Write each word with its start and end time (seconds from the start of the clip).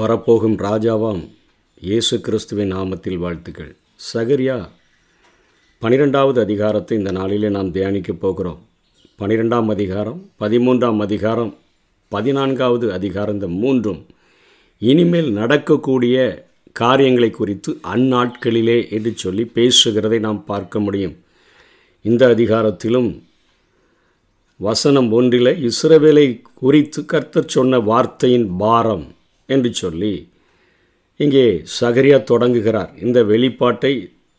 வரப்போகும் 0.00 0.54
ராஜாவாம் 0.58 1.22
இயேசு 1.80 2.20
கிறிஸ்துவின் 2.20 2.70
நாமத்தில் 2.74 3.18
வாழ்த்துக்கள். 3.22 3.72
சகரியா 4.12 4.56
பனிரெண்டாவது 5.78 6.40
அதிகாரத்தை 6.40 6.98
இந்த 6.98 7.10
நாளிலே 7.10 7.48
நாம் 7.48 7.72
தியானிக்கப் 7.74 8.20
போகிறோம். 8.20 8.60
பனிரெண்டாம் 9.20 9.68
அதிகாரம் 9.74 10.20
பதிமூன்றாம் 10.40 11.00
அதிகாரம் 11.06 11.52
பதினான்காவது 12.08 12.92
அதிகாரம் 12.92 13.34
இந்த 13.34 13.48
மூன்றும் 13.62 14.00
இனிமேல் 14.78 15.30
நடக்கக்கூடிய 15.32 16.16
காரியங்களை 16.72 17.30
குறித்து 17.30 17.72
அந்நாட்களிலே 17.94 18.78
என்று 18.90 19.14
சொல்லி 19.14 19.46
பேசுகிறதை 19.54 20.18
நாம் 20.18 20.44
பார்க்க 20.44 20.80
முடியும். 20.80 21.16
இந்த 22.02 22.34
அதிகாரத்திலும் 22.34 23.10
வசனம் 24.56 25.12
ஒன்றில் 25.12 25.54
இஸ்ரவேலை 25.70 26.28
குறித்து 26.54 27.04
கர்த்தர் 27.04 27.54
சொன்ன 27.56 27.78
வார்த்தையின் 27.92 28.50
பாரம் 28.56 29.06
என்று 29.54 29.70
சொல்லி 29.82 30.14
இங்கே 31.20 31.46
சகரியா 31.80 32.18
தொடங்குகிறார். 32.30 32.90
இந்த 33.04 33.18
வெளிப்பாட்டை 33.30 33.94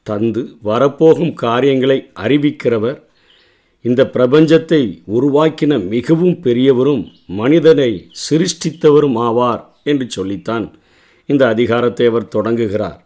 தந்து 0.08 0.42
வரப்போகும் 0.70 1.34
காரியங்களை 1.46 1.98
அறிவிக்கிறவர் 2.24 3.00
இந்த 3.86 4.02
பிரபஞ்சத்தை 4.16 4.82
உருவாக்கின 5.18 5.74
மிகவும் 5.94 6.36
பெரியவரும் 6.46 7.04
மனிதனை 7.40 7.92
சிருஷ்டித்தவரும் 8.26 9.18
ஆவார் 9.28 9.64
என்று 9.92 10.06
சொல்லித்தான் 10.16 10.66
இந்த 11.30 11.44
அதிகாரத்தை 11.54 12.06
அவர் 12.12 12.34
தொடங்குகிறார். 12.36 13.00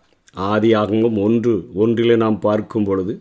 ஆதியாகமும் 0.53 1.17
ஒன்று 1.25 1.53
ஒன்றிலே 1.83 2.15
நாம் 2.23 2.39
பார்க்கும் 2.47 2.87
பொழுது 2.87 3.13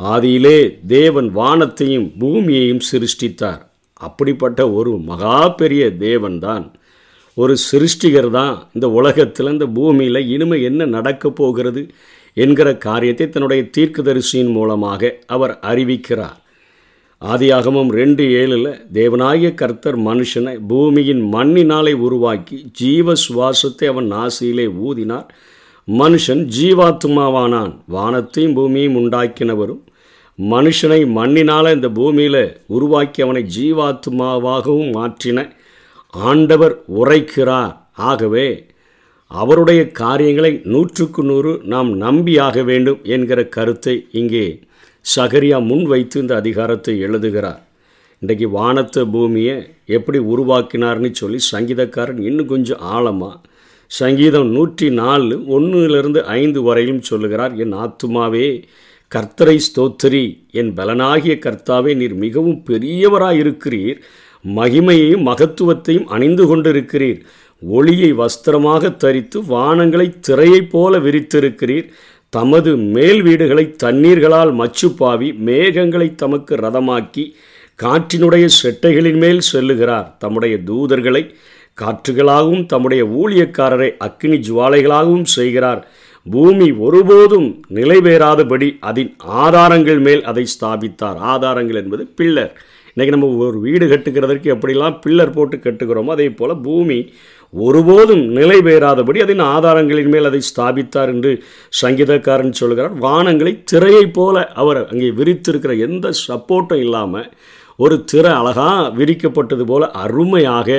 ஆதியிலே 0.00 0.58
தேவன் 0.96 1.28
வானத்தையும் 1.38 2.08
பூமியையும் 2.20 2.82
சிருஷ்டித்தார். 2.90 3.62
அப்படிப்பட்ட 4.00 4.60
ஒரு 4.78 4.92
மகா 5.10 5.38
பெரிய 5.60 5.84
தேவன்தான். 6.06 6.66
ஒரு 7.36 7.54
சிருஷ்டிகர் 7.68 8.30
தான் 8.30 8.54
இந்த 8.72 8.86
உலகத்தில் 8.88 9.50
இந்த 9.50 9.66
பூமியில் 9.66 10.28
இனிமே 10.34 10.58
என்ன 10.62 10.84
நடக்கப் 10.86 11.34
போகிறது 11.34 11.82
என்கிற 12.36 12.68
காரியத்தை 12.76 13.26
தன்னுடைய 13.28 13.62
தீர்க்கதரிசியின் 13.76 14.52
மூலமாக 14.52 15.10
அவர் 15.26 15.52
அறிவிக்கிறார். 15.62 16.38
ஆதியாகமும் 17.22 17.90
ரெண்டு 17.90 18.24
ஏழில் 18.40 18.70
தேவநாயக 18.92 19.52
கர்த்தர் 19.54 19.98
மனுஷனை 19.98 20.54
பூமியின் 20.68 21.22
மண்ணினாலே 21.32 21.92
உருவாக்கி 22.06 22.56
ஜீவ 22.72 23.12
சுவாசத்தை 23.24 23.86
அவன் 23.86 24.08
நாசியிலே 24.12 24.66
ஊதினார். 24.88 25.28
மனுஷன் 25.88 26.42
ஜீவாத்மாவானான். 26.56 27.72
வானத்தையும் 27.86 28.56
பூமியையும் 28.56 28.98
உண்டாக்கினவரும் 29.02 29.82
மனுஷனை 30.38 31.00
மண்ணினால் 31.08 31.74
இந்த 31.74 31.88
பூமியில் 31.90 32.42
உருவாக்கி 32.66 33.20
அவனை 33.22 33.42
ஜீவாத்மாவாகவும் 33.56 34.90
மாற்றின 34.96 35.44
ஆண்டவர் 36.30 36.74
உரைக்கிறார். 37.00 37.74
ஆகவே 38.10 38.48
அவருடைய 39.30 39.80
காரியங்களை 40.00 40.50
நூற்றுக்கு 40.72 41.22
நூறு 41.28 41.52
நாம் 41.72 41.90
நம்பியாக 42.04 42.62
வேண்டும் 42.70 43.00
என்கிற 43.14 43.40
கருத்தை 43.56 43.94
இங்கே 44.20 44.46
சகரியா 45.04 45.58
முன் 45.70 45.84
வைத்து 45.92 46.16
இந்த 46.22 46.34
அதிகாரத்தை 46.42 46.94
எழுதுகிறார். 47.06 47.62
இன்றைக்கு 48.22 48.46
வானத்தை 48.58 49.02
பூமியை 49.14 49.56
எப்படி 49.96 50.18
உருவாக்கினார்னு 50.32 51.10
சொல்லி 51.20 51.40
சங்கீதக்காரன் 51.52 52.20
இன்னும் 52.28 52.50
கொஞ்சம் 52.52 52.84
ஆழமாக 52.94 53.42
சங்கீதம் 53.90 54.48
நூற்றி 54.56 54.86
நாலு 55.00 55.34
ஒன்றுலேருந்து 55.56 56.20
ஐந்து 56.38 56.60
வரையிலும் 56.68 57.06
சொல்லுகிறார் 57.10 57.52
என் 57.64 57.74
ஆத்துமாவே 57.82 58.46
கர்த்தரை 59.12 59.56
ஸ்தோத்திரி. 59.66 60.24
என் 60.60 60.70
பலனாகிய 60.78 61.34
கர்த்தாவே 61.44 61.92
நீர் 62.00 62.16
மிகவும் 62.24 62.58
பெரியவராக 62.68 63.40
இருக்கிறீர் 63.42 63.98
மகிமையையும் 64.54 65.26
மகத்துவத்தையும் 65.26 66.04
அணிந்து 66.04 66.56
கொண்டிருக்கிறீர். 66.56 67.20
ஒளியை 67.60 68.14
வஸ்திரமாக 68.14 68.96
தரித்து 68.96 69.40
வானங்களை 69.42 70.14
திரையைப் 70.28 70.70
போல 70.70 70.98
விரித்திருக்கிறீர். 70.98 71.88
தமது 72.28 72.76
மேல் 72.76 73.22
வீடுகளை 73.22 73.74
தண்ணீர்களால் 73.82 74.52
மச்சுப்பாவி 74.52 75.28
மேகங்களை 75.46 76.14
தமக்கு 76.14 76.56
ரதமாக்கி 76.56 77.32
காற்றினுடைய 77.82 78.48
செட்டைகளின் 78.62 79.16
மேல் 79.16 79.40
செல்லுகிறார். 79.52 80.16
தம்முடைய 80.18 80.58
தூதர்களை 80.66 81.34
காற்றுகளாகவும் 81.80 82.66
தம்முடைய 82.66 83.04
ஊழியக்காரரை 83.04 83.90
அக்னி 84.04 84.42
ஜுவாலைகளாகவும் 84.48 85.22
செய்கிறார். 85.22 85.88
பூமி 86.30 86.70
ஒருபோதும் 86.70 87.62
நிலைபெறாதபடி 87.74 88.76
அதன் 88.80 89.14
ஆதாரங்கள் 89.18 89.98
மேல் 89.98 90.24
அதை 90.24 90.46
ஸ்தாபித்தார். 90.60 91.16
ஆதாரங்கள் 91.16 91.74
என்பது 91.74 92.08
பில்லர். 92.16 92.52
இன்றைக்கி 92.96 93.14
நம்ம 93.14 93.28
ஒரு 93.46 93.58
வீடு 93.64 93.86
கட்டுக்கிறதற்கு 93.88 94.48
எப்படிலாம் 94.52 94.94
பில்லர் 95.04 95.32
போட்டு 95.32 95.56
கட்டுக்கிறோமோ 95.56 96.12
அதே 96.14 96.26
போல் 96.38 96.54
பூமி 96.66 96.96
ஒருபோதும் 97.54 98.22
நிலை 98.36 98.56
பெயராதபடி 98.58 99.18
அதன் 99.24 99.42
ஆதாரங்களின் 99.54 100.08
மேல் 100.14 100.28
அதை 100.28 100.40
ஸ்தாபித்தார் 100.46 101.10
என்று 101.14 101.32
சங்கீதக்காரன் 101.80 102.56
சொல்கிறார். 102.60 102.94
வானங்களை 103.04 103.52
திரையைப் 103.72 104.14
போல 104.18 104.46
அவர் 104.62 104.80
அங்கே 104.86 105.10
விரித்திருக்கிற 105.18 105.76
எந்த 105.88 106.12
சப்போர்ட்டும் 106.28 106.82
இல்லாமல் 106.86 107.28
ஒரு 107.78 107.98
திற 108.12 108.24
அழகாக 108.38 108.88
விரிக்கப்பட்டது 109.00 109.66
போல 109.72 109.90
அருமையாக 110.04 110.78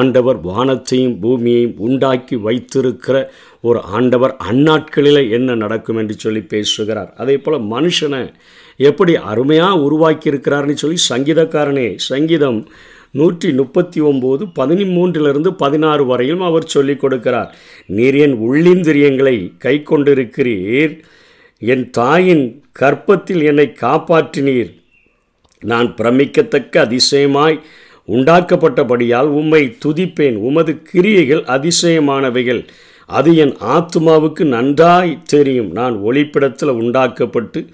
ஆண்டவர் 0.00 0.40
வானத்தையும் 0.50 1.16
பூமியையும் 1.22 1.78
உண்டாக்கி 1.88 2.36
வைத்திருக்கிற 2.48 3.16
ஒரு 3.68 3.80
ஆண்டவர் 3.96 4.36
அந்நாட்களில் 4.50 5.22
என்ன 5.38 5.54
நடக்கும் 5.64 6.00
என்று 6.02 6.16
சொல்லி 6.18 6.44
பேசுகிறார். 6.54 7.10
அதே 7.22 7.38
போல் 7.38 7.66
மனுஷனை 7.74 8.22
எப்படி 8.76 9.16
அருமையாக 9.16 9.78
உருவாக்கியிருக்கிறார்னு 9.78 10.72
சொல்லி 10.72 10.98
சங்கீதக்காரனே 11.08 11.92
சங்கீதம் 11.96 12.68
நூற்றி 13.10 13.52
முப்பத்தி 13.52 14.00
ஒம்பது 14.00 14.50
பதிமூன்றிலிருந்து 14.54 15.48
பதினாறு 15.48 16.06
வரையும் 16.06 16.40
அவர் 16.40 16.64
சொல்லிக் 16.64 17.04
கொடுக்கிறார். 17.04 17.48
நீர் 17.86 18.14
என் 18.14 18.50
உள்ளிந்திரியங்களை 18.50 19.52
கை 19.58 19.82
கொண்டிருக்கிறீர் 19.84 21.02
என் 21.58 21.90
தாயின் 21.90 22.64
கற்பத்தில் 22.72 23.44
என்னை 23.44 23.74
காப்பாற்றினீர். 23.80 24.82
நான் 25.60 25.94
பிரமிக்கத்தக்க 25.94 26.80
அதிசயமாய் 26.82 27.60
உண்டாக்கப்பட்டபடியால் 28.08 29.26
உம்மை 29.26 29.76
துதிப்பேன். 29.84 30.36
உமது 30.36 30.82
கிரியைகள் 30.82 31.42
அதிசயமானவைகள். 31.42 32.66
அது 33.06 33.36
என் 33.36 33.56
ஆத்மாவுக்கு 33.60 34.44
நன்றாய் 34.44 35.18
தெரியும். 35.24 35.72
நான் 35.72 36.02
ஒளிப்பிடத்தில் 36.04 36.70
உண்டாக்கப்பட்டு 36.70 37.66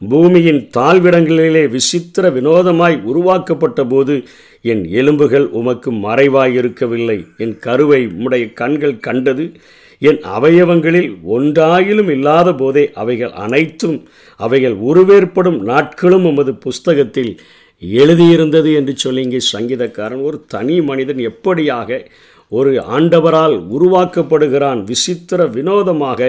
பூமியின் 0.00 0.68
தாழ்விடங்களிலே 0.76 1.68
விசித்திர 1.68 2.30
வினோதமாய் 2.30 3.02
உருவாக்கப்பட்ட 3.02 3.84
போது 3.84 4.14
என் 4.62 4.84
எலும்புகள் 4.90 5.46
உமக்கு 5.50 5.92
மறைவாய் 5.92 6.52
இருக்கவில்லை 6.52 7.24
என் 7.36 7.58
கருவை 7.58 8.06
உம்முடைய 8.06 8.52
கண்கள் 8.52 9.00
கண்டது. 9.00 9.52
என் 9.98 10.20
அவயவங்களில் 10.38 11.10
ஒன்றாயிலும் 11.28 12.10
இல்லாத 12.10 12.54
போதே 12.54 12.90
அவைகள் 12.94 13.30
அனைத்தும் 13.30 14.08
அவைகள் 14.40 14.72
உருவேற்படும் 14.72 15.62
நாட்களும் 15.62 16.24
உமது 16.24 16.54
புஸ்தகத்தில் 16.54 17.40
எழுதியிருந்தது 17.82 18.74
என்று 18.74 18.96
சொல்லி 18.96 19.22
இங்கே 19.22 19.40
சங்கீதக்காரன் 19.52 20.22
ஒரு 20.22 20.44
தனி 20.46 20.80
மனிதன் 20.80 21.16
எப்படியாக 21.16 22.06
ஒரு 22.54 22.72
ஆண்டவரால் 22.96 23.56
உருவாக்கப்படுகிறான் 23.76 24.80
விசித்திர 24.84 25.46
வினோதமாக 25.56 26.20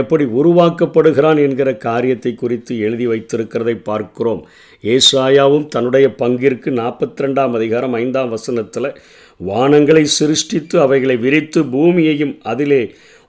எப்படி 0.00 0.24
உருவாக்கப்படுகிறான் 0.38 1.40
என்கிற 1.46 1.68
காரியத்தை 1.86 2.32
குறித்து 2.34 2.72
எழுதி 2.78 3.06
வைத்திருக்கிறதை 3.06 3.76
பார்க்கிறோம். 3.82 4.42
ஏசாயாவும் 4.84 5.66
தன்னுடைய 5.68 6.06
பங்கிற்கு 6.22 6.70
நாற்பத்தி 6.80 7.22
ரெண்டாம் 7.24 7.52
அதிகாரம் 7.52 7.94
ஐந்தாம் 7.94 8.30
வசனத்தில் 8.30 8.90
வானங்களை 9.40 10.04
சிருஷ்டித்து 10.18 10.76
அவைகளை 10.80 11.16
விரித்து 11.16 11.60
பூமியையும் 11.74 12.34
அதிலே 12.52 12.82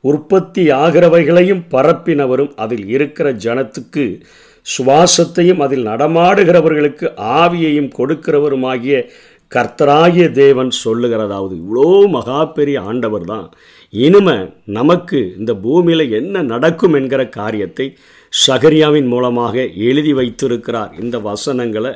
உற்பத்தி 0.04 0.64
ஆகிறவைகளையும் 0.84 1.62
பரப்பினவரும் 1.72 2.56
அதில் 2.56 2.88
இருக்கிற 2.96 3.28
ஜனத்துக்கு 3.46 4.06
சுவாசத்தையும் 4.66 5.62
அதில் 5.66 5.88
நடமாடுகிறவர்களுக்கு 5.88 7.08
ஆவியையும் 7.40 7.90
கொடுக்கிறவருமாகிய 7.98 8.98
கர்த்தராகிய 9.56 10.26
தேவன் 10.32 10.72
சொல்லுகிறதாவது 10.84 11.54
இவ்வளோ 11.62 11.88
மகா 12.16 12.40
பெரிய 12.58 12.78
ஆண்டவர் 12.90 13.26
தான். 13.34 13.48
இனிமே 13.94 14.38
நமக்கு 14.78 15.20
இந்த 15.40 15.52
பூமியில் 15.66 16.06
என்ன 16.20 16.42
நடக்கும் 16.54 16.94
என்கிற 16.94 17.22
காரியத்தை 17.40 17.88
சகரியாவின் 18.34 19.10
மூலமாக 19.14 19.56
எழுதி 19.90 20.14
வைத்திருக்கிறார். 20.14 20.92
இந்த 21.04 21.18
வசனங்களை 21.30 21.92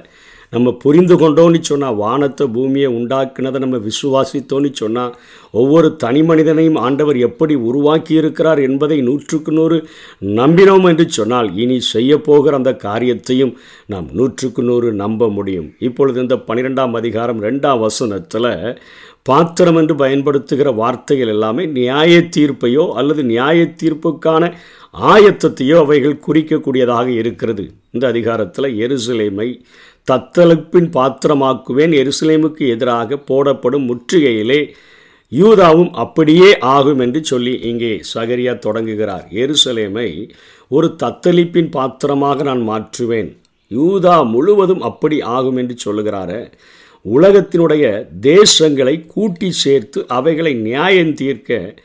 நம்ம 0.54 0.72
புரிந்து 0.84 1.16
கொண்டோன்னு 1.22 1.60
சொன்னால் 1.62 1.98
வானத்தை 2.02 2.46
பூமியை 2.56 2.90
உண்டாக்குனதை 2.98 3.60
நம்ம 3.60 3.80
விசுவாசித்தோன்னு 3.88 4.70
சொன்னால் 4.82 5.16
ஒவ்வொரு 5.54 5.88
தனி 6.04 6.22
மனிதனையும் 6.30 6.80
ஆண்டவர் 6.86 7.18
எப்படி 7.28 7.56
உருவாக்கி 7.70 8.14
இருக்கிறார் 8.22 8.62
என்பதை 8.68 8.98
நூற்றுக்கு 9.08 9.54
நூறு 9.58 9.78
நம்பினோம் 10.40 10.88
என்று 10.92 11.06
சொன்னால் 11.10 11.50
இனி 11.64 11.78
செய்ய 11.94 12.20
போகிற 12.30 12.56
அந்த 12.58 12.74
காரியத்தையும் 12.88 13.54
நாம் 13.86 14.08
நூற்றுக்கு 14.20 14.64
நூறு 14.64 14.90
நம்ப 15.04 15.30
முடியும். 15.30 15.68
இப்பொழுது 15.80 16.18
இந்த 16.26 16.38
பன்னிரெண்டாம் 16.48 16.96
அதிகாரம் 17.02 17.44
ரெண்டாம் 17.48 17.84
வசனத்தில் 17.86 18.52
பாத்திரம் 19.30 19.78
என்று 19.80 19.94
பயன்படுத்துகிற 20.02 20.70
வார்த்தைகள் 20.82 21.32
எல்லாமே 21.34 21.64
நியாய 21.78 22.20
தீர்ப்பையோ 22.36 22.84
அல்லது 23.00 23.22
நியாய 23.32 23.66
தீர்ப்புக்கான 23.82 24.44
ஆயத்தத்தையோ 25.12 25.78
அவைகள் 25.86 26.22
குறிக்கக்கூடியதாக 26.28 27.08
இருக்கிறது. 27.22 27.64
இந்த 27.96 28.06
அதிகாரத்தில் 28.14 28.68
எருசலேமை 28.84 29.48
தத்தளிப்பின் 30.12 30.89
பாத்திரமாக்குவேன். 30.98 31.94
எருசலேமுக்கு 32.01 32.63
எதிராக 32.68 33.18
போடப்படும் 33.18 33.88
முற்றுகையிலே 33.89 34.62
யூதாவும் 35.31 35.89
அப்படியே 35.94 36.59
ஆகும் 36.59 37.00
என்று 37.00 37.24
சொல்லி 37.24 37.54
இங்கே 37.59 38.01
சகரியா 38.13 38.59
தொடங்குகிறார். 38.59 39.25
எருசலேமை 39.31 40.09
ஒரு 40.68 40.95
தத்தளிப்பின் 41.04 41.69
பாத்திரமாக 41.69 42.44
நான் 42.44 42.63
மாற்றுவேன். 42.69 43.30
யூதா 43.71 44.15
முழுவதும் 44.30 44.81
அப்படி 44.81 45.21
ஆகும் 45.21 45.56
என்று 45.56 45.75
சொல்லுகிறார. 45.86 46.31
உலகத்தினுடைய 47.06 47.86
தேசங்களை 48.21 48.95
கூட்டி 49.07 49.51
சேர்த்து 49.51 50.00
அவைகளை 50.07 50.54
நியாயம் 50.54 51.13
தீர்க்க 51.13 51.80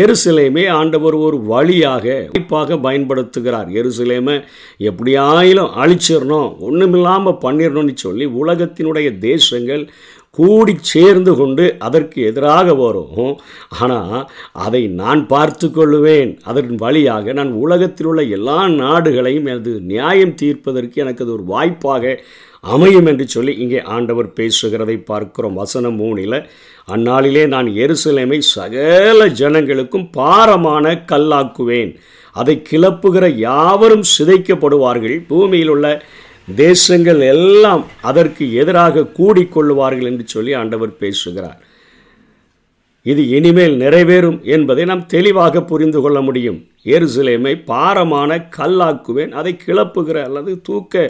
எருசலேமே 0.00 0.64
ஆண்டவர் 0.70 1.14
ஒரு 1.14 1.38
வழியாக 1.52 2.04
வாய்ப்பாக 2.32 2.76
பயன்படுத்துகிறார். 2.86 3.68
எருசலேமை 3.80 4.36
எப்படியாயிலும் 4.78 5.72
அழிச்சிடணும் 5.82 6.50
ஒன்றுமில்லாமல் 6.60 7.40
பண்ணிடணும்னு 7.44 7.94
சொல்லி 7.94 8.26
உலகத்தினுடைய 8.42 9.18
தேசங்கள் 9.18 9.84
கூடி 10.30 10.72
சேர்ந்து 10.80 11.32
கொண்டு 11.36 11.64
அதற்கு 11.78 12.22
எதிராக 12.22 12.74
வரும். 12.74 13.38
ஆனால் 13.78 14.30
அதை 14.52 14.82
நான் 15.02 15.26
பார்த்து 15.26 15.66
கொள்ளுவேன். 15.68 16.32
அதன் 16.42 16.74
வழியாக 16.74 17.32
நான் 17.32 17.52
உலகத்தில் 17.52 18.06
உள்ள 18.06 18.22
எல்லா 18.38 18.68
நாடுகளையும் 18.68 19.48
அது 19.54 19.72
நியாயம் 19.92 20.34
தீர்ப்பதற்கு 20.34 21.02
எனக்கு 21.04 21.24
அது 21.24 21.32
ஒரு 21.32 21.44
வாய்ப்பாக 21.54 22.20
அமையும் 22.74 23.08
என்று 23.10 23.24
சொல்லி 23.34 23.52
இங்கே 23.64 23.80
ஆண்டவர் 23.96 24.28
பேசுகிறதை 24.38 24.96
பார்க்கிறோம். 25.10 25.58
வசனம் 25.62 25.98
மூணில் 26.00 26.38
அந்நாளிலே 26.94 27.42
நான் 27.54 27.68
எருசலேமை 27.84 28.38
சகல 28.54 29.26
ஜனங்களுக்கும் 29.40 30.06
பாரமான 30.18 30.94
கல்லாக்குவேன். 31.12 31.92
அதை 32.36 32.56
கிளப்புகிற 32.70 33.26
யாவரும் 33.46 34.06
சிதைக்கப்படுவார்கள். 34.16 35.16
பூமியில் 35.32 35.72
உள்ள 35.74 35.86
தேசங்கள் 36.56 37.20
எல்லாம் 37.34 37.84
அதற்கு 38.10 38.44
எதிராக 38.62 39.06
கூடிக்கொள்ளுவார்கள் 39.18 40.10
என்று 40.10 40.24
சொல்லி 40.34 40.52
ஆண்டவர் 40.62 40.92
பேசுகிறார். 41.04 41.60
இது 43.10 43.22
இனிமேல் 43.28 43.74
நிறைவேறும் 43.82 44.38
என்பதை 44.54 44.84
நாம் 44.90 45.02
தெளிவாக 45.06 45.62
புரிந்து 45.70 45.98
கொள்ள 46.00 46.18
முடியும். 46.20 46.58
எருசலேமை 46.94 47.52
பாரமான 47.70 48.38
கல்லாக்குவேன் 48.56 49.32
அதை 49.40 49.52
கிளப்புகிற 49.64 50.16
அல்லது 50.28 50.52
தூக்க 50.68 51.04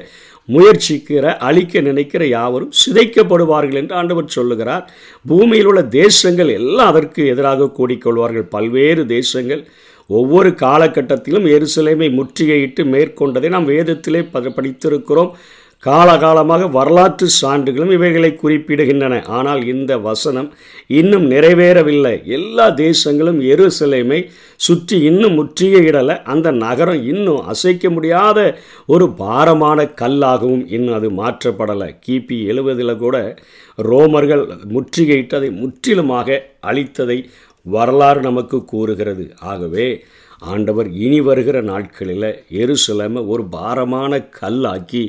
முயற்சிக்கிற 0.48 1.25
அழிக்க 1.48 1.81
நினைக்கிற 1.81 2.22
யாவரும் 2.26 2.75
சிதைக்கப்படுவார்கள் 2.81 3.81
என்று 3.81 3.94
ஆண்டவர் 4.00 4.34
சொல்லுகிறார். 4.37 4.84
பூமியில் 5.31 5.69
உள்ள 5.70 5.82
தேசங்கள் 6.00 6.52
எல்லாம் 6.58 6.90
அதற்கு 6.93 7.22
எதிராக 7.32 7.72
கூடிக்கொள்வார்கள். 7.78 8.46
பல்வேறு 8.56 9.04
தேசங்கள் 9.16 9.64
ஒவ்வொரு 10.06 10.50
காலகட்டத்திலும் 10.64 11.46
எருசலேமை 11.54 12.08
முற்றுகையிட்டு 12.19 12.82
மேற்கொண்டதை 12.94 13.49
நாம் 13.54 13.70
வேதத்திலே 13.75 14.22
படித்திருக்கிறோம். 14.58 15.32
காலகாலமாக 15.82 16.69
வரலாற்று 16.76 17.26
சான்றுகளும் 17.40 17.93
இவைகளை 17.96 18.31
குறிப்பிடுகின்றன. 18.34 19.14
ஆனால் 19.37 19.61
இந்த 19.67 19.93
வசனம் 20.06 20.49
இன்னும் 21.00 21.26
நிறைவேறவில்லை. 21.31 22.14
எல்லா 22.37 22.67
தேசங்களும் 22.82 23.38
எருசலேமை 23.52 24.20
சுற்றி 24.67 24.96
இன்னும் 25.00 25.37
முற்றுகையிடலை 25.38 26.17
அந்த 26.32 26.50
நகரம் 26.64 27.02
இன்னும் 27.12 27.44
அசைக்க 27.52 27.90
முடியாத 27.90 28.38
ஒரு 28.87 29.08
பாரமான 29.23 29.88
கல்லாகவும் 30.00 30.64
இன்னும் 30.69 30.99
அது 30.99 31.11
மாற்றப்படலை. 31.23 31.90
கிபி 32.06 32.38
எழுவதில் 32.52 33.00
கூட 33.05 33.17
ரோமர்கள் 33.78 34.44
முற்றுகையிட்டு 34.75 35.38
அதை 35.40 35.50
முற்றிலுமாக 35.62 36.40
அழித்ததை 36.70 37.19
வரலாறு 37.67 38.20
நமக்கு 38.20 38.58
கூறுகிறது. 38.64 39.26
ஆகவே 39.52 39.88
ஆண்டவர் 40.43 40.88
இனி 41.05 41.19
வருகிற 41.20 41.58
நாட்களில் 41.70 42.31
எருசலேமை 42.62 43.20
ஒரு 43.26 43.44
பாரமான 43.55 44.19
கல்லாக்கி 44.40 45.05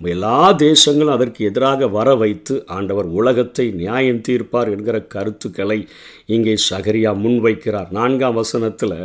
எல்லா 0.00 0.36
தேசங்களும் 0.62 1.14
அதற்கு 1.14 1.40
எதிராக 1.44 1.88
வர 1.88 2.08
வைத்து 2.14 2.54
ஆண்டவர் 2.76 3.08
உலகத்தை 3.18 3.66
நியாயம் 3.80 4.22
தீர்ப்பார் 4.28 4.70
என்கிற 4.70 4.96
கருத்துக்களை 5.14 5.78
இங்கே 6.26 6.54
சகரியா 6.68 7.10
முன்வைக்கிறார். 7.24 7.88
நான்காம் 7.90 8.34
வசனத்தில் 8.34 8.96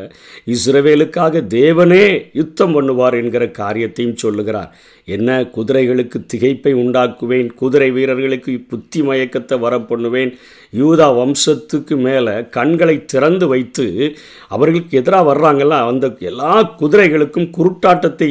இஸ்ரவேலுக்காக 0.47 1.41
தேவனே 1.57 2.05
யுத்தம் 2.33 2.73
பண்ணுவார் 2.75 3.19
என்கிற 3.21 3.43
காரியத்தையும் 3.61 4.15
சொல்லுகிறார். 4.15 4.71
என்ன 5.07 5.29
குதிரைகளுக்கு 5.57 6.17
திகைப்பை 6.33 6.73
உண்டாக்குவேன் 6.83 7.49
குதிரை 7.55 7.89
வீரர்களுக்கு 7.91 8.53
புத்தி 8.71 9.01
மயக்கத்தை 9.01 9.57
வர 9.59 9.75
பண்ணுவேன் 9.91 10.31
யூதா 10.73 11.07
வம்சத்துக்கு 11.19 11.95
மேலே 12.07 12.35
கண்களை 12.49 12.97
திறந்து 13.05 13.47
வைத்து 13.47 13.87
அவர்களுக்கு 14.49 14.99
எதிராக 15.01 15.25
வர்றாங்கல்ல 15.31 15.85
அந்த 15.87 16.15
எல்லா 16.31 16.53
குதிரைகளுக்கும் 16.81 17.51
குருட்டாட்டத்தை 17.57 18.29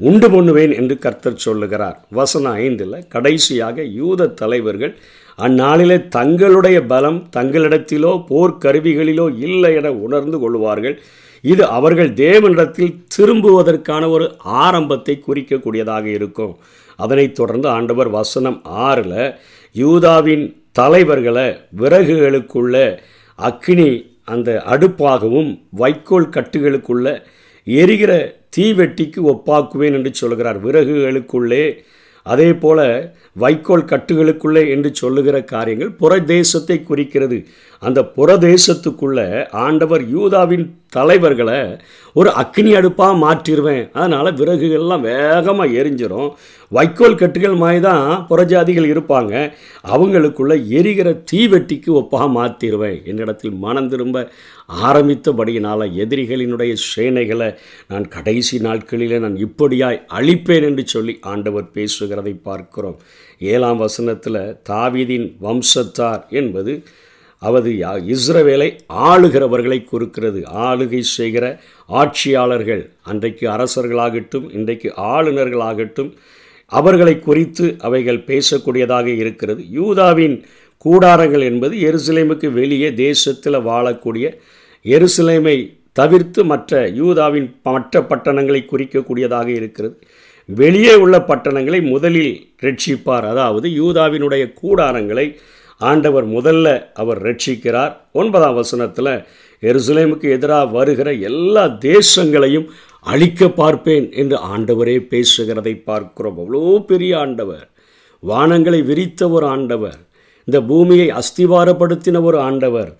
உண்டு 0.00 0.28
பண்ணுவேன் 0.30 0.72
என்று 0.72 0.94
கர்த்தர் 0.98 1.42
சொல்லுகிறார். 1.46 1.98
வசனம் 2.10 2.56
ஐந்தில் 2.66 2.96
கடைசியாக 3.08 3.84
யூத 3.98 4.26
தலைவர்கள் 4.40 4.94
அந்நாளிலே 5.38 6.08
தங்களுடைய 6.08 6.78
பலம் 6.92 7.20
தங்களிடத்திலோ 7.36 8.12
போர்க்கருவிகளிலோ 8.30 9.26
இல்லை 9.46 9.74
என 9.74 9.92
உணர்ந்து 10.06 10.38
கொள்வார்கள். 10.38 10.96
இது 11.44 11.64
அவர்கள் 11.78 12.10
தேவனிடத்தில் 12.24 12.96
திரும்புவதற்கான 13.16 14.04
ஒரு 14.10 14.26
ஆரம்பத்தை 14.64 15.14
குறிக்கக்கூடியதாக 15.18 16.06
இருக்கும். 16.18 16.54
அதனைத் 16.96 17.34
தொடர்ந்து 17.34 17.68
ஆண்டவர் 17.68 18.10
வசனம் 18.10 18.58
ஆறில் 18.64 19.18
யூதாவின் 19.72 20.44
தலைவர்களை 20.72 21.48
விறகுகளுக்குள்ள 21.80 22.76
அக்னி 23.38 23.90
அந்த 24.24 24.50
அடுப்பாகவும் 24.66 25.50
வைக்கோல் 25.70 26.32
கட்டுகளுக்குள்ள 26.36 27.06
எரிகிற 27.64 28.36
தீவெட்டிக்கு 28.56 29.16
ஒப்பாக்குவேன் 29.16 29.92
என்று 29.92 30.14
சொல்கிறார். 30.14 30.64
விறகுகளுக்குள்ளே 30.66 31.76
அதே 32.22 32.54
போல 32.54 32.80
வைக்கோல் 33.32 33.84
கட்டுகளுக்குள்ளே 33.84 34.68
என்று 34.68 34.94
சொல்லுகிற 34.94 35.42
காரியங்கள் 35.44 35.90
புற 35.90 36.20
தேசத்தை 36.20 36.82
குறிக்கிறது. 36.82 37.46
அந்த 37.86 38.00
புறதேசத்துக்குள்ள 38.16 39.20
ஆண்டவர் 39.66 40.02
யூதாவின் 40.16 40.66
தலைவர்களை 40.96 41.58
ஒரு 42.16 42.30
அக்னி 42.42 42.72
அடுப்பாக 42.78 43.14
மாற்றிடுவேன் 43.22 43.84
அதனால் 43.92 44.36
விறகுகள்லாம் 44.40 45.04
வேகமாக 45.06 45.74
எரிஞ்சிரும். 45.80 46.28
வைக்கோல் 46.72 47.18
கட்டுகள் 47.20 47.56
மாதிரி 47.62 47.80
தான் 47.86 48.04
புறஜாதிகள் 48.30 48.86
இருப்பாங்க. 48.92 49.32
அவங்களுக்குள்ள 49.94 50.54
எரிகிற 50.78 51.08
தீவெட்டிக்கு 51.32 51.90
ஒப்பாக 52.00 52.28
மாற்றிடுவேன் 52.38 52.98
என்னிடத்தில் 53.10 53.54
மனம் 53.64 53.90
திரும்ப 53.92 54.26
ஆரம்பித்தபடியினால் 54.88 55.86
எதிரிகளினுடைய 56.04 56.74
சேனைகளை 56.90 57.48
நான் 57.92 58.06
கடைசி 58.16 58.58
நாட்களிலே 58.68 59.18
நான் 59.26 59.38
இப்படியாய் 59.46 60.00
அழிப்பேன் 60.18 60.66
என்று 60.70 60.84
சொல்லி 60.94 61.16
ஆண்டவர் 61.32 61.72
பேசுகிறதை 61.78 62.34
பார்க்கிறோம். 62.50 62.98
ஏழாம் 63.52 63.82
வசனத்தில் 63.84 64.42
தாவிதின் 64.70 65.28
வம்சத்தார் 65.46 66.22
என்பது 66.42 66.74
அவது 67.44 67.70
யா- 67.70 68.14
இஸ்ரவேலை 68.14 68.78
ஆளுகிறவர்களை 68.92 69.84
குறிக்கிறது. 69.84 70.42
ஆளுகை 70.54 71.00
செய்கிற 71.00 71.60
ஆட்சியாளர்கள் 71.86 72.90
அன்றைக்கு 73.02 73.48
அரசர்களாகட்டும் 73.48 74.54
இன்றைக்கு 74.54 74.92
ஆளுநர்களாகட்டும் 74.96 76.12
அவர்களை 76.66 77.18
குறித்து 77.18 77.74
அவைகள் 77.78 78.24
பேசக்கூடியதாக 78.26 79.06
இருக்கிறது. 79.06 79.70
யூதாவின் 79.70 80.44
கூடாரங்கள் 80.84 81.40
என்பது 81.40 81.76
எருசலேமுக்கு 81.76 82.52
வெளியே 82.52 82.94
தேசத்தில் 82.94 83.56
வாழக்கூடிய 83.56 84.36
எருசலேமை 84.84 85.76
தவிர்த்து 85.92 86.44
மற்ற 86.44 86.88
யூதாவின் 86.88 87.56
மற்ற 87.62 88.02
பட்டணங்களை 88.02 88.64
குறிக்கக்கூடியதாக 88.72 89.46
இருக்கிறது. 89.46 89.98
வெளியே 90.44 90.94
உள்ள 90.94 91.20
பட்டணங்களை 91.20 91.80
முதலில் 91.80 92.48
ரட்சிப்பார். 92.62 93.28
அதாவது 93.28 93.68
யூதாவினுடைய 93.68 94.52
கூடாரங்களை 94.62 95.36
ஆண்டவர் 95.90 96.26
முதல்ல 96.28 96.66
அவர் 97.02 97.20
ரட்சிக்கிறார். 97.22 97.92
ஒன்பதாம் 98.12 98.58
வசனத்தில் 98.60 99.12
எருசலேமுக்கு 99.62 100.26
எதிராக 100.36 100.72
வருகிற 100.76 101.08
எல்லா 101.28 101.64
தேசங்களையும் 101.86 102.66
அழிக்க 103.06 103.48
பார்ப்பேன் 103.60 104.06
என்று 104.20 104.36
ஆண்டவரே 104.54 104.96
பேசுகிறதை 105.12 105.74
பார்க்கிறோம். 105.84 106.38
அவ்வளோ 106.40 106.62
பெரிய 106.84 107.12
ஆண்டவர். 107.18 107.66
வானங்களை 108.22 108.80
விரித்த 108.84 109.28
ஒரு 109.36 109.46
ஆண்டவர். 109.54 109.98
இந்த 110.48 110.58
பூமியை 110.70 111.08
அஸ்திவாரப்படுத்தின 111.20 112.22
ஒரு 112.22 112.38
ஆண்டவர். 112.48 112.90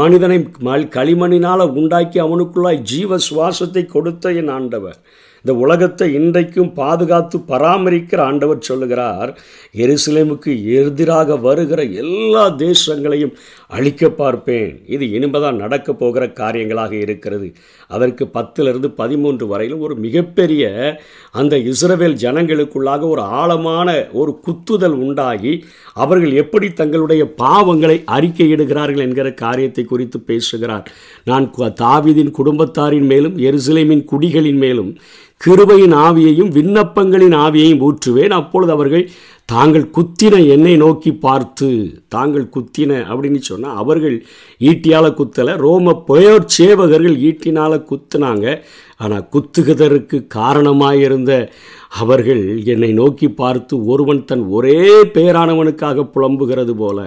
மனிதனை 0.00 0.38
மல் 0.66 0.86
களிமணினால் 0.96 1.62
உண்டாக்கி 1.80 2.18
அவனுக்குள்ளாய் 2.20 2.80
ஜீவ 2.92 3.18
சுவாசத்தை 3.28 3.82
கொடுத்த 3.86 4.32
என் 4.40 4.52
ஆண்டவர். 4.58 4.98
இந்த 5.44 5.52
உலகத்தை 5.58 6.06
இன்றைக்கும் 6.14 6.72
பாதுகாத்து 6.72 7.36
பராமரிக்கிற 7.48 8.20
ஆண்டவர் 8.22 8.60
சொல்லுகிறார் 8.62 9.30
எருசலேமுக்கு 9.76 10.52
எதிராக 10.74 11.36
வருகிற 11.38 11.82
எல்லா 12.02 12.44
தேசங்களையும் 12.58 13.34
அழிக்க 13.76 14.08
பார்ப்பேன். 14.10 14.70
இது 14.86 15.04
இனிமேதான் 15.06 15.62
நடக்கப் 15.64 15.98
போகிற 15.98 16.24
காரியங்களாக 16.40 16.92
இருக்கிறது. 17.04 17.48
அதற்கு 17.88 18.24
பத்திலிருந்து 18.34 18.88
பதிமூன்று 19.00 19.46
வரையிலும் 19.46 19.84
ஒரு 19.86 19.94
மிகப்பெரிய 20.06 20.62
அந்த 21.32 21.56
இஸ்ரவேல் 21.70 22.16
ஜனங்களுக்குள்ளாக 22.24 23.08
ஒரு 23.08 23.22
ஆழமான 23.40 23.88
ஒரு 24.12 24.32
குத்துதல் 24.46 24.96
உண்டாகி 25.06 25.54
அவர்கள் 26.04 26.34
எப்படி 26.42 26.68
தங்களுடைய 26.72 27.22
பாவங்களை 27.42 27.98
அறிக்கையிடுகிறார்கள் 28.16 29.04
என்கிற 29.06 29.28
காரியத்தை 29.44 29.84
குறித்து 29.84 30.20
பேசுகிறார். 30.30 30.86
நான் 31.24 31.50
தாவிதின் 31.58 31.80
தாவீதின் 32.02 32.32
குடும்பத்தாரின் 32.38 33.08
மேலும் 33.12 33.36
எருசலேமின் 33.48 34.04
குடிகளின் 34.12 34.60
மேலும் 34.64 34.90
கிருபையின் 35.40 35.94
ஆவியையும் 36.06 36.50
விண்ணப்பங்களின் 36.58 37.36
ஆவியையும் 37.44 37.82
ஊற்றுவேன். 37.88 38.34
அப்பொழுது 38.40 38.72
அவர்கள் 38.72 39.04
தாங்கள் 39.52 39.86
குத்தின 39.96 40.34
என்னை 40.54 40.72
நோக்கி 40.82 41.10
பார்த்து 41.24 41.68
தாங்கள் 42.14 42.46
குத்தின 42.54 42.92
அப்படின்னு 43.10 43.40
சொன்னால் 43.48 43.78
அவர்கள் 43.82 44.16
ஈட்டியால் 44.70 45.16
குத்தலை 45.20 45.54
ரோம 45.64 45.94
புயோர் 46.08 46.46
சேவகர்கள் 46.58 47.16
ஈட்டினால் 47.28 47.86
குத்துனாங்க. 47.90 48.46
ஆனால் 49.04 49.28
குத்துகிறதற்கு 49.34 50.16
காரணமாயிருந்த 50.38 51.32
அவர்கள் 52.02 52.42
என்னை 52.72 52.90
நோக்கி 53.00 53.28
பார்த்து 53.40 53.74
ஒருவன் 53.92 54.24
தன் 54.24 54.44
ஒரே 54.58 54.78
பேரானவனுக்காக 55.16 56.06
புலம்புகிறது 56.14 56.74
போல 56.82 56.98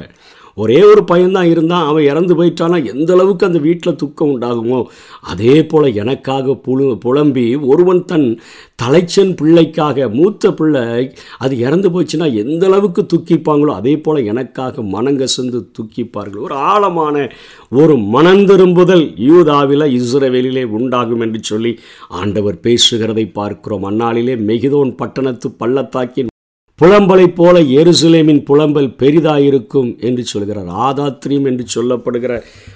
ஒரே 0.56 0.84
ஒரு 0.84 1.04
பையன்தான் 1.12 1.50
இருந்தான் 1.50 1.86
அவன் 1.86 2.04
இறந்து 2.04 2.34
போயிட்டானா? 2.36 2.78
எந்த 2.86 3.14
அளவுக்கு 3.14 3.46
அந்த 3.46 3.60
வீட்டில் 3.60 3.96
துக்கம் 3.96 4.32
உண்டாகுமோ? 4.34 4.84
அதே 5.22 5.66
போல் 5.66 5.94
எனக்காக 5.94 6.56
புழு 6.56 6.98
புலம்பி 6.98 7.56
ஒருவன் 7.56 8.06
தன் 8.06 8.40
தலைச்சன் 8.84 9.34
பிள்ளைக்காக 9.42 10.08
மூத்த 10.14 10.54
பிள்ளை 10.54 11.14
அது 11.38 11.58
இறந்து 11.58 11.90
போச்சுன்னா 11.90 12.34
எந்த 12.34 12.66
அளவுக்கு 12.66 13.06
துக்கிப்பாங்களோ 13.14 13.74
அதே 13.82 13.98
போல் 13.98 14.26
எனக்காக 14.26 14.82
மனங்கசந்து 14.82 15.62
துக்கிப்பார்கள். 15.80 16.44
ஒரு 16.48 16.56
ஆழமான 16.56 17.32
ஒரு 17.72 17.96
மனந்திரும்புதல் 17.96 19.06
யூதாவில் 19.30 19.86
இஸ்ரவேலிலே 20.00 20.64
உண்டாகும் 20.64 21.20
என்று 21.20 21.40
சொல்லி 21.42 21.74
ஆண்டவர் 22.08 22.60
பேசுகிறதை 22.64 23.32
பார்க்கிறோம். 23.34 23.84
அந்நாளிலே 23.84 24.38
மெகிதோன் 24.52 24.96
பட்டணத்து 24.96 25.52
பள்ளத்தாக்கின் 25.52 26.34
புலம்பலைப் 26.82 27.36
போல 27.36 27.60
எருசலேமின் 27.80 28.42
புலம்பல் 28.48 28.90
பெரிதாயிருக்கும் 29.02 29.92
என்று 30.08 30.24
சொல்கிறார். 30.26 30.72
ஆதாத்ரீம் 30.88 31.46
என்று 31.52 31.66
சொல்லப்படுகிற 31.76 32.34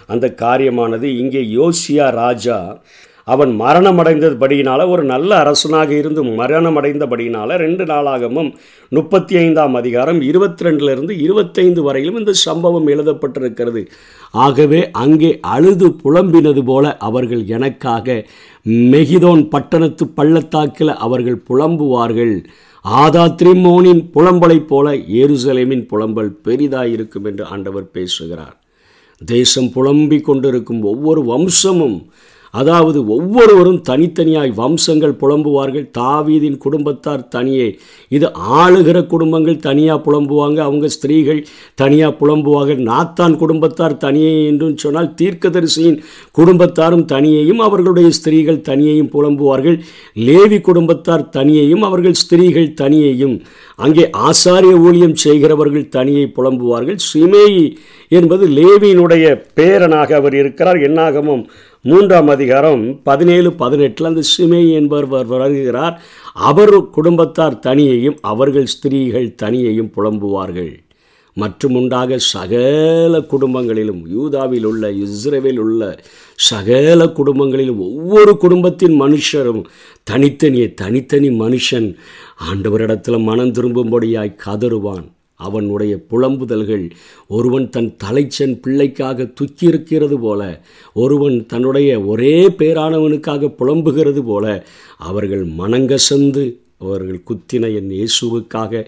அந்த 0.08 0.26
காரியமானது 0.42 1.08
இங்கே 1.22 1.42
யோசியா 1.58 2.06
ராஜா 2.12 2.58
அவன் 3.28 3.52
மரணமடைந்தபடியினால் 3.62 4.84
ஒரு 4.90 5.04
நல்ல 5.04 5.32
அரசனாக 5.36 5.92
இருந்து 5.98 6.22
மரணமடைந்தபடியினால் 6.24 7.54
ரெண்டு 7.64 7.84
நாளாகவும் 7.86 8.50
முப்பத்தி 8.90 9.36
ஐந்தாம் 9.36 9.76
அதிகாரம் 9.76 10.22
இருபத்தி 10.22 10.66
ரெண்டுலேருந்து 10.66 11.16
இருபத்தைந்து 11.26 11.84
வரையிலும் 11.84 12.18
இந்த 12.18 12.34
சம்பவம் 12.46 12.88
எழுதப்பட்டிருக்கிறது. 12.88 13.84
ஆகவே 14.46 14.82
அங்கே 15.04 15.40
அழுது 15.56 15.90
புலம்பினது 16.04 16.64
போல 16.64 16.96
அவர்கள் 17.10 17.46
எனக்காக 17.58 18.26
மெகிதோன் 18.96 19.46
பட்டணத்து 19.50 20.08
பள்ளத்தாக்கில் 20.08 20.96
அவர்கள் 21.08 21.44
புலம்புவார்கள். 21.50 22.36
ஆதாத்ரிமோனின் 22.88 24.10
புலம்பலைப் 24.14 24.68
போல 24.68 24.96
ஏருசலேமின் 24.96 25.88
புலம்பல் 25.94 26.36
பெரிதாயிருக்கும் 26.44 27.24
என்று 27.24 27.46
ஆண்டவர் 27.46 27.92
பேசுகிறார். 27.92 28.64
தேசம் 29.26 29.70
புலம்பிக் 29.70 30.24
கொண்டிருக்கும் 30.24 30.82
ஒவ்வொரு 30.82 31.22
வம்சமும் 31.24 32.06
அதாவது 32.52 33.08
ஒவ்வொருவரும் 33.08 33.82
தனித்தனியாய் 33.90 34.52
வம்சங்கள் 34.56 35.16
புலம்புவார்கள். 35.22 35.86
தாவீதின் 35.98 36.58
குடும்பத்தார் 36.58 37.28
தனியே. 37.28 37.80
இது 38.10 38.32
ஆளுகிற 38.62 39.08
குடும்பங்கள் 39.08 39.58
தனியாக 39.58 40.04
புலம்புவாங்க. 40.06 40.58
அவங்க 40.58 40.88
ஸ்திரீகள் 40.88 41.46
தனியாக 41.76 42.18
புலம்புவாங்க 42.22 42.78
நாத்தான் 42.92 43.38
குடும்பத்தார் 43.38 43.98
தனியே 43.98 44.46
என்றும் 44.46 44.78
சொன்னால் 44.78 45.14
தீர்க்கதரிசியின் 45.22 46.00
குடும்பத்தாரும் 46.38 47.06
தனியையும் 47.06 47.60
அவர்களுடைய 47.60 48.10
ஸ்திரீகள் 48.10 48.62
தனியையும் 48.62 49.12
புலம்புவார்கள். 49.16 49.78
லேவி 50.16 50.62
குடும்பத்தார் 50.62 51.30
தனியையும் 51.30 51.82
அவர்கள் 51.82 52.14
ஸ்திரீகள் 52.14 52.74
தனியையும். 52.74 53.36
அங்கே 53.76 54.10
ஆசாரிய 54.30 54.74
ஊழியம் 54.88 55.16
செய்கிறவர்கள் 55.16 55.90
தனியை 55.90 56.32
புலம்புவார்கள். 56.36 57.00
சிமேயி 57.14 57.78
என்பது 58.12 58.46
லேவியினுடைய 58.48 59.26
பேரனாக 59.58 60.16
அவர் 60.16 60.36
இருக்கிறார். 60.36 60.78
என்னாகமும் 60.78 61.44
மூன்றாம் 61.82 62.28
அதிகாரம் 62.28 62.84
பதினேழு 63.04 63.54
பதினெட்டில் 63.54 64.10
அந்த 64.12 64.22
சிமை 64.22 64.64
என்பவர் 64.72 65.28
வருகிறார் 65.34 65.96
அவர் 66.34 66.90
குடும்பத்தார் 66.90 67.62
தனியையும் 67.68 68.18
அவர்கள் 68.22 68.66
ஸ்திரீகள் 68.66 69.36
தனியையும் 69.44 69.92
புலம்புவார்கள். 69.96 70.72
மற்றும் 71.38 71.76
உண்டாக 71.76 72.18
சகல 72.18 73.20
குடும்பங்களிலும் 73.32 74.02
யூதாவில் 74.16 74.66
உள்ள 74.66 74.92
இஸ்ரேவில் 75.04 75.60
உள்ள 75.66 76.00
சகல 76.36 77.06
குடும்பங்களிலும் 77.20 77.80
ஒவ்வொரு 77.88 78.34
குடும்பத்தின் 78.38 78.96
மனுஷரும் 79.02 79.62
தனித்தனியே 80.12 80.68
தனித்தனி 80.74 81.30
மனுஷன் 81.44 81.88
ஆண்டவரிடத்தில் 82.50 83.20
மனம் 83.30 83.52
திரும்பும்படியாய் 83.52 84.40
கதறுவான். 84.46 85.08
அவனுடைய 85.40 85.94
புலம்புதல்கள் 86.10 86.86
ஒருவன் 87.28 87.70
தன் 87.70 87.92
தலைச்சன் 88.04 88.56
பிள்ளைக்காக 88.64 89.28
துக்கியிருக்கிறது 89.40 90.18
போல 90.18 90.42
ஒருவன் 90.94 91.46
தன்னுடைய 91.46 92.02
ஒரே 92.02 92.36
பேரானவனுக்காக 92.48 93.54
புலம்புகிறது 93.60 94.22
போல 94.32 94.46
அவர்கள் 94.98 95.46
மனங்கசந்து 95.62 96.44
அவர்கள் 96.78 97.22
குத்தின 97.30 97.70
என் 97.80 97.92
இயேசுவுக்காக 97.92 98.86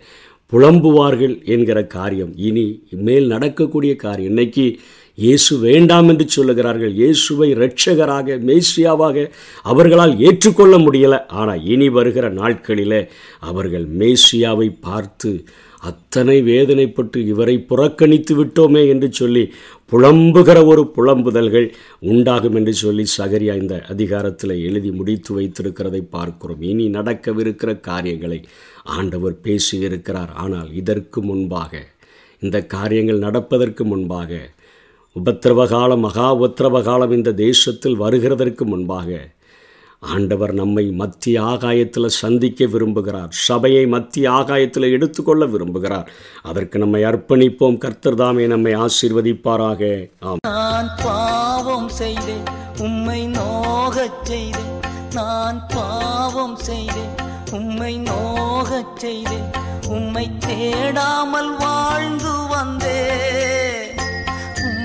புலம்புவார்கள் 0.52 1.36
என்கிற 1.46 1.80
காரியம். 1.98 2.32
இனி 2.38 2.66
மேல் 2.90 3.28
நடக்கக்கூடிய 3.28 3.96
காரியம். 3.96 4.32
இன்னைக்கு 4.32 4.66
இயேசு 5.24 5.54
வேண்டாம் 5.68 6.10
என்று 6.12 6.26
சொல்லுகிறார்கள். 6.36 6.94
இயேசுவை 7.02 7.48
இரட்சகராக 7.56 8.38
மேசியாவாக 8.50 9.26
அவர்களால் 9.72 10.16
ஏற்றுக்கொள்ள 10.28 10.76
முடியலை. 10.86 11.20
ஆனால் 11.40 11.66
இனி 11.74 11.90
வருகிற 11.98 12.28
நாட்களில் 12.42 13.00
அவர்கள் 13.52 13.88
மேசியாவை 14.02 14.70
பார்த்து 14.88 15.32
அத்தனை 15.90 16.36
வேதனைப்பட்டு 16.48 17.20
இவரை 17.32 17.54
புறக்கணித்து 17.70 18.34
விட்டோமே 18.40 18.82
என்று 18.94 19.08
சொல்லி 19.20 19.44
புலம்புகிற 19.92 20.58
ஒரு 20.72 20.84
புலம்புதல்கள் 20.96 21.66
உண்டாகும் 22.12 22.58
என்று 22.60 22.74
சொல்லி 22.82 23.06
சகரியா 23.18 23.54
இந்த 23.62 23.78
அதிகாரத்தில் 23.94 24.54
எழுதி 24.68 24.92
முடித்து 25.00 25.32
வைத்திருக்கிறதை 25.38 26.02
பார்க்கிறோம். 26.16 26.62
இனி 26.72 26.86
நடக்கவிருக்கிற 26.98 27.74
காரியங்களை 27.90 28.40
ஆண்டவர் 28.98 29.36
பேசியிருக்கிறார். 29.48 30.32
ஆனால் 30.44 30.70
இதற்கு 30.82 31.22
முன்பாக 31.30 31.84
இந்த 32.42 32.60
காரியங்கள் 32.76 33.26
நடப்பதற்கு 33.28 33.86
முன்பாக 33.86 34.42
உபத்திரவகாலம் 35.20 36.00
மகா 36.00 36.36
உபத்திரவகாலம் 36.36 37.12
இந்த 37.12 37.32
தேசத்தில் 37.32 38.02
வருகிறதற்கு 38.02 38.66
முன்பாக 38.66 39.30
ஆண்டவர் 40.00 40.54
நம்மை 40.54 40.92
மத்திய 40.92 41.44
ஆகாயத்தில் 41.44 42.08
சந்திக்க 42.08 42.66
விரும்புகிறார். 42.66 43.28
சபையை 43.30 43.88
மத்திய 43.88 44.32
ஆகாயத்தில் 44.32 44.92
எடுத்துக்கொள்ள 44.92 45.46
விரும்புகிறார். 45.46 46.08
அதற்கு 46.42 46.80
நம்மை 46.80 47.04
அர்ப்பணிப்போம். 47.04 47.78
கர்த்தர் 47.78 48.16
தாமே 48.16 48.48
நம்மை 48.48 48.76
ஆசீர்வதிப்பாராக. 48.76 50.10
ஆம். 50.20 50.38
நான் 50.48 50.90
பாவம் 51.04 51.90
செய்தேன். 51.90 52.44
உம்மை 52.80 53.28
நோகச் 53.28 54.26
செய்தேன். 54.26 54.80
நான் 55.14 55.64
பாவம் 55.74 56.56
செய்தேன். 56.56 57.16
உம்மை 57.52 57.98
நோகச் 57.98 58.96
செய்தேன். 58.96 59.50
உம்மை 59.88 60.30
தேடாமல் 60.48 61.58
வாழ்ந்து 61.60 62.31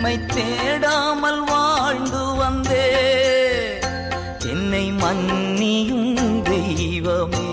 உம்மை 0.06 0.20
தேடாமல் 0.34 1.40
வாழ்ந்து 1.46 2.34
வந்தே. 2.34 2.90
என்னை 4.50 4.92
மன்னியும் 4.92 6.42
தெய்வமே. 6.42 7.48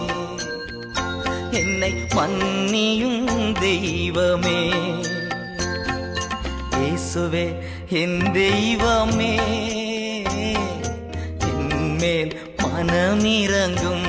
என்னை 1.51 1.93
மன்னியும் 2.15 3.51
தெய்வமே. 3.60 4.60
இயேசுவே 6.75 7.45
என் 7.89 8.31
தெய்வமே. 8.31 9.33
என்மேல் 11.39 12.33
மனமிறங்கும் 12.63 14.02